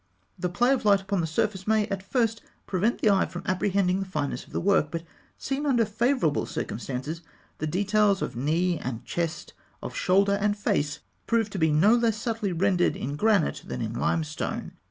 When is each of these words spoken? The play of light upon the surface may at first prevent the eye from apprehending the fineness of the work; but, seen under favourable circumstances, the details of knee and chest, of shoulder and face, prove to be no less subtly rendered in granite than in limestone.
The 0.39 0.49
play 0.49 0.73
of 0.73 0.83
light 0.83 0.99
upon 1.01 1.21
the 1.21 1.27
surface 1.27 1.67
may 1.67 1.85
at 1.89 2.01
first 2.01 2.41
prevent 2.65 3.01
the 3.01 3.11
eye 3.11 3.27
from 3.27 3.43
apprehending 3.45 3.99
the 3.99 4.05
fineness 4.07 4.47
of 4.47 4.51
the 4.51 4.59
work; 4.59 4.89
but, 4.89 5.03
seen 5.37 5.63
under 5.63 5.85
favourable 5.85 6.47
circumstances, 6.47 7.21
the 7.59 7.67
details 7.67 8.23
of 8.23 8.35
knee 8.35 8.79
and 8.79 9.05
chest, 9.05 9.53
of 9.79 9.95
shoulder 9.95 10.39
and 10.41 10.57
face, 10.57 11.01
prove 11.27 11.51
to 11.51 11.59
be 11.59 11.71
no 11.71 11.93
less 11.93 12.17
subtly 12.17 12.51
rendered 12.51 12.95
in 12.95 13.15
granite 13.15 13.61
than 13.67 13.79
in 13.79 13.93
limestone. 13.93 14.71